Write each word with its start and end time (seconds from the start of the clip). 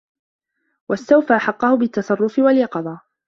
وَاسْتَوْفَى 0.89 1.37
حَقَّهُ 1.37 1.77
بِالتَّصَرُّفِ 1.77 2.39
وَالْيَقِظَةِ 2.39 3.01